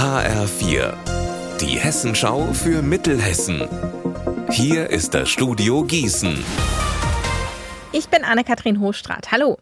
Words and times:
HR4, 0.00 0.94
die 1.60 1.78
Hessenschau 1.78 2.54
für 2.54 2.80
Mittelhessen. 2.80 3.68
Hier 4.48 4.88
ist 4.88 5.12
das 5.12 5.28
Studio 5.28 5.84
Gießen. 5.84 6.42
Ich 7.92 8.08
bin 8.08 8.24
Anne-Kathrin 8.24 8.80
Hochstrat. 8.80 9.30
Hallo. 9.30 9.58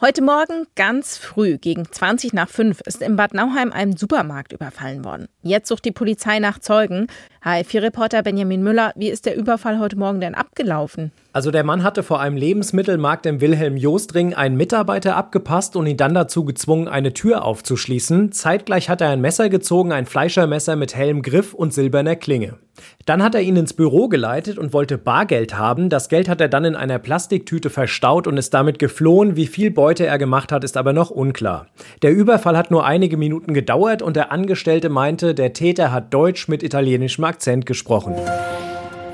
Heute 0.00 0.22
Morgen 0.22 0.66
ganz 0.74 1.18
früh 1.18 1.58
gegen 1.58 1.84
20 1.84 2.32
nach 2.32 2.48
5 2.48 2.80
ist 2.86 3.02
in 3.02 3.16
Bad 3.16 3.34
Nauheim 3.34 3.72
ein 3.72 3.94
Supermarkt 3.94 4.54
überfallen 4.54 5.04
worden. 5.04 5.28
Jetzt 5.42 5.68
sucht 5.68 5.84
die 5.84 5.92
Polizei 5.92 6.38
nach 6.38 6.60
Zeugen. 6.60 7.08
HL4-Reporter 7.44 8.22
Benjamin 8.22 8.62
Müller, 8.62 8.94
wie 8.96 9.10
ist 9.10 9.26
der 9.26 9.36
Überfall 9.36 9.78
heute 9.80 9.96
Morgen 9.96 10.22
denn 10.22 10.34
abgelaufen? 10.34 11.12
Also 11.34 11.50
der 11.50 11.64
Mann 11.64 11.82
hatte 11.82 12.04
vor 12.04 12.20
einem 12.20 12.36
Lebensmittelmarkt 12.36 13.26
im 13.26 13.40
Wilhelm-Jost-Ring 13.40 14.34
einen 14.34 14.56
Mitarbeiter 14.56 15.16
abgepasst 15.16 15.74
und 15.74 15.84
ihn 15.88 15.96
dann 15.96 16.14
dazu 16.14 16.44
gezwungen, 16.44 16.86
eine 16.86 17.12
Tür 17.12 17.44
aufzuschließen. 17.44 18.30
Zeitgleich 18.30 18.88
hat 18.88 19.00
er 19.00 19.08
ein 19.08 19.20
Messer 19.20 19.48
gezogen, 19.48 19.90
ein 19.90 20.06
Fleischermesser 20.06 20.76
mit 20.76 20.94
hellem 20.94 21.22
Griff 21.22 21.52
und 21.52 21.74
silberner 21.74 22.14
Klinge. 22.14 22.58
Dann 23.04 23.20
hat 23.20 23.34
er 23.34 23.40
ihn 23.40 23.56
ins 23.56 23.72
Büro 23.72 24.06
geleitet 24.06 24.58
und 24.58 24.72
wollte 24.72 24.96
Bargeld 24.96 25.58
haben. 25.58 25.88
Das 25.88 26.08
Geld 26.08 26.28
hat 26.28 26.40
er 26.40 26.48
dann 26.48 26.64
in 26.64 26.76
einer 26.76 27.00
Plastiktüte 27.00 27.68
verstaut 27.68 28.28
und 28.28 28.36
ist 28.36 28.54
damit 28.54 28.78
geflohen. 28.78 29.34
Wie 29.34 29.48
viel 29.48 29.72
Beute 29.72 30.06
er 30.06 30.18
gemacht 30.18 30.52
hat, 30.52 30.62
ist 30.62 30.76
aber 30.76 30.92
noch 30.92 31.10
unklar. 31.10 31.66
Der 32.02 32.12
Überfall 32.12 32.56
hat 32.56 32.70
nur 32.70 32.86
einige 32.86 33.16
Minuten 33.16 33.54
gedauert 33.54 34.02
und 34.02 34.14
der 34.14 34.30
Angestellte 34.30 34.88
meinte, 34.88 35.34
der 35.34 35.52
Täter 35.52 35.90
hat 35.90 36.14
Deutsch 36.14 36.46
mit 36.46 36.62
italienischem 36.62 37.24
Akzent 37.24 37.66
gesprochen. 37.66 38.14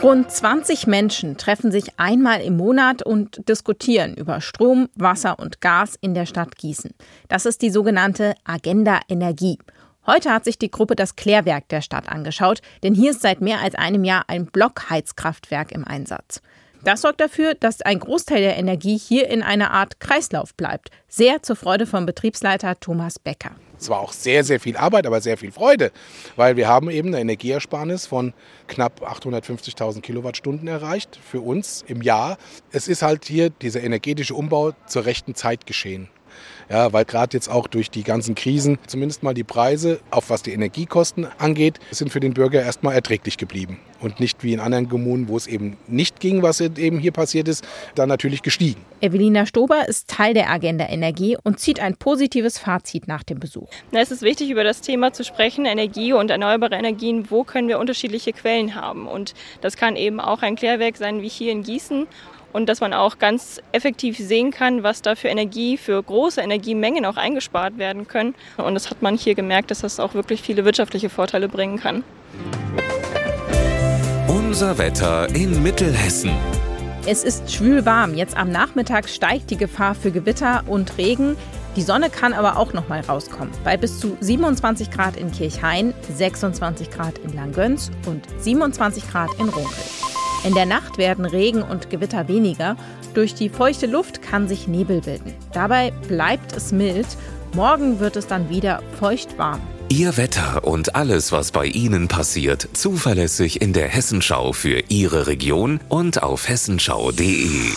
Rund 0.02 0.30
20 0.30 0.86
Menschen 0.86 1.36
treffen 1.36 1.70
sich 1.70 1.98
einmal 1.98 2.40
im 2.40 2.56
Monat 2.56 3.02
und 3.02 3.46
diskutieren 3.46 4.14
über 4.14 4.40
Strom, 4.40 4.88
Wasser 4.94 5.38
und 5.38 5.60
Gas 5.60 5.96
in 6.00 6.14
der 6.14 6.24
Stadt 6.24 6.56
Gießen. 6.56 6.92
Das 7.28 7.44
ist 7.44 7.60
die 7.60 7.68
sogenannte 7.68 8.34
Agenda 8.44 9.00
Energie. 9.10 9.58
Heute 10.06 10.32
hat 10.32 10.44
sich 10.44 10.58
die 10.58 10.70
Gruppe 10.70 10.96
das 10.96 11.16
Klärwerk 11.16 11.68
der 11.68 11.82
Stadt 11.82 12.08
angeschaut, 12.08 12.62
denn 12.82 12.94
hier 12.94 13.10
ist 13.10 13.20
seit 13.20 13.42
mehr 13.42 13.60
als 13.60 13.74
einem 13.74 14.04
Jahr 14.04 14.24
ein 14.28 14.46
Blockheizkraftwerk 14.46 15.70
im 15.70 15.84
Einsatz. 15.86 16.40
Das 16.82 17.02
sorgt 17.02 17.20
dafür, 17.20 17.54
dass 17.54 17.82
ein 17.82 18.00
Großteil 18.00 18.40
der 18.40 18.56
Energie 18.56 18.96
hier 18.96 19.28
in 19.28 19.42
einer 19.42 19.70
Art 19.70 20.00
Kreislauf 20.00 20.54
bleibt. 20.54 20.90
Sehr 21.08 21.42
zur 21.42 21.56
Freude 21.56 21.84
vom 21.84 22.06
Betriebsleiter 22.06 22.80
Thomas 22.80 23.18
Becker. 23.18 23.50
Es 23.80 23.88
war 23.88 24.00
auch 24.00 24.12
sehr, 24.12 24.44
sehr 24.44 24.60
viel 24.60 24.76
Arbeit, 24.76 25.06
aber 25.06 25.20
sehr 25.20 25.38
viel 25.38 25.52
Freude, 25.52 25.90
weil 26.36 26.56
wir 26.56 26.68
haben 26.68 26.90
eben 26.90 27.08
eine 27.08 27.20
Energieersparnis 27.20 28.06
von 28.06 28.34
knapp 28.68 29.02
850.000 29.02 30.02
Kilowattstunden 30.02 30.68
erreicht 30.68 31.18
für 31.22 31.40
uns 31.40 31.82
im 31.86 32.02
Jahr. 32.02 32.36
Es 32.72 32.88
ist 32.88 33.00
halt 33.02 33.24
hier 33.24 33.48
dieser 33.48 33.82
energetische 33.82 34.34
Umbau 34.34 34.72
zur 34.86 35.06
rechten 35.06 35.34
Zeit 35.34 35.66
geschehen. 35.66 36.08
Ja, 36.68 36.92
weil 36.92 37.04
gerade 37.04 37.36
jetzt 37.36 37.48
auch 37.48 37.66
durch 37.66 37.90
die 37.90 38.04
ganzen 38.04 38.34
Krisen 38.34 38.78
zumindest 38.86 39.22
mal 39.22 39.34
die 39.34 39.44
Preise, 39.44 40.00
auch 40.10 40.24
was 40.28 40.42
die 40.42 40.52
Energiekosten 40.52 41.26
angeht, 41.38 41.80
sind 41.90 42.12
für 42.12 42.20
den 42.20 42.32
Bürger 42.34 42.62
erstmal 42.62 42.94
erträglich 42.94 43.38
geblieben. 43.38 43.80
Und 44.00 44.20
nicht 44.20 44.42
wie 44.44 44.52
in 44.52 44.60
anderen 44.60 44.88
Kommunen, 44.88 45.28
wo 45.28 45.36
es 45.36 45.46
eben 45.46 45.76
nicht 45.88 46.20
ging, 46.20 46.42
was 46.42 46.60
eben 46.60 46.98
hier 46.98 47.12
passiert 47.12 47.48
ist, 47.48 47.66
dann 47.94 48.08
natürlich 48.08 48.42
gestiegen. 48.42 48.80
Evelina 49.00 49.46
Stober 49.46 49.88
ist 49.88 50.08
Teil 50.08 50.32
der 50.32 50.48
Agenda 50.48 50.88
Energie 50.88 51.36
und 51.42 51.58
zieht 51.58 51.80
ein 51.80 51.96
positives 51.96 52.58
Fazit 52.58 53.08
nach 53.08 53.22
dem 53.22 53.40
Besuch. 53.40 53.68
Es 53.92 54.10
ist 54.10 54.22
wichtig, 54.22 54.50
über 54.50 54.64
das 54.64 54.80
Thema 54.80 55.12
zu 55.12 55.24
sprechen, 55.24 55.66
Energie 55.66 56.12
und 56.12 56.30
erneuerbare 56.30 56.76
Energien. 56.76 57.30
Wo 57.30 57.44
können 57.44 57.68
wir 57.68 57.78
unterschiedliche 57.78 58.32
Quellen 58.32 58.74
haben? 58.74 59.06
Und 59.06 59.34
das 59.60 59.76
kann 59.76 59.96
eben 59.96 60.20
auch 60.20 60.42
ein 60.42 60.56
Klärwerk 60.56 60.96
sein 60.96 61.20
wie 61.20 61.28
hier 61.28 61.52
in 61.52 61.62
Gießen 61.62 62.06
und 62.52 62.68
dass 62.68 62.80
man 62.80 62.92
auch 62.92 63.18
ganz 63.18 63.60
effektiv 63.72 64.18
sehen 64.18 64.50
kann, 64.50 64.82
was 64.82 65.02
da 65.02 65.14
für 65.14 65.28
Energie, 65.28 65.76
für 65.76 66.02
große 66.02 66.40
Energiemengen 66.40 67.04
auch 67.04 67.16
eingespart 67.16 67.78
werden 67.78 68.08
können. 68.08 68.34
Und 68.56 68.74
das 68.74 68.90
hat 68.90 69.02
man 69.02 69.16
hier 69.16 69.34
gemerkt, 69.34 69.70
dass 69.70 69.80
das 69.80 70.00
auch 70.00 70.14
wirklich 70.14 70.42
viele 70.42 70.64
wirtschaftliche 70.64 71.10
Vorteile 71.10 71.48
bringen 71.48 71.78
kann. 71.78 72.04
Unser 74.28 74.78
Wetter 74.78 75.28
in 75.34 75.62
Mittelhessen. 75.62 76.32
Es 77.06 77.24
ist 77.24 77.50
schwül 77.50 77.86
warm. 77.86 78.14
Jetzt 78.14 78.36
am 78.36 78.50
Nachmittag 78.50 79.08
steigt 79.08 79.50
die 79.50 79.56
Gefahr 79.56 79.94
für 79.94 80.10
Gewitter 80.10 80.64
und 80.66 80.98
Regen. 80.98 81.36
Die 81.76 81.82
Sonne 81.82 82.10
kann 82.10 82.32
aber 82.32 82.56
auch 82.56 82.72
noch 82.72 82.88
mal 82.88 83.00
rauskommen. 83.00 83.54
Bei 83.64 83.76
bis 83.76 84.00
zu 84.00 84.16
27 84.20 84.90
Grad 84.90 85.16
in 85.16 85.30
Kirchhain, 85.30 85.94
26 86.16 86.90
Grad 86.90 87.18
in 87.18 87.32
Langgöns 87.32 87.90
und 88.06 88.24
27 88.38 89.08
Grad 89.08 89.30
in 89.38 89.48
Runkel. 89.48 89.84
In 90.42 90.54
der 90.54 90.64
Nacht 90.64 90.96
werden 90.96 91.26
Regen 91.26 91.62
und 91.62 91.90
Gewitter 91.90 92.26
weniger. 92.26 92.76
Durch 93.12 93.34
die 93.34 93.50
feuchte 93.50 93.86
Luft 93.86 94.22
kann 94.22 94.48
sich 94.48 94.68
Nebel 94.68 95.02
bilden. 95.02 95.34
Dabei 95.52 95.92
bleibt 96.08 96.56
es 96.56 96.72
mild. 96.72 97.06
Morgen 97.54 98.00
wird 98.00 98.16
es 98.16 98.26
dann 98.26 98.48
wieder 98.48 98.82
feucht 98.98 99.36
warm. 99.36 99.60
Ihr 99.90 100.16
Wetter 100.16 100.64
und 100.64 100.94
alles, 100.94 101.32
was 101.32 101.50
bei 101.50 101.66
Ihnen 101.66 102.08
passiert, 102.08 102.68
zuverlässig 102.72 103.60
in 103.60 103.72
der 103.72 103.88
Hessenschau 103.88 104.52
für 104.52 104.84
Ihre 104.88 105.26
Region 105.26 105.80
und 105.88 106.22
auf 106.22 106.48
hessenschau.de. 106.48 107.72